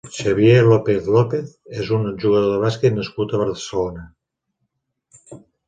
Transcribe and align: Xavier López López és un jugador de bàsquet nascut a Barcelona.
Xavier 0.19 0.61
López 0.69 1.03
López 1.15 1.51
és 1.83 1.91
un 1.99 2.09
jugador 2.25 2.49
de 2.55 2.57
bàsquet 2.65 2.97
nascut 2.97 3.37
a 3.41 3.45
Barcelona. 3.45 4.09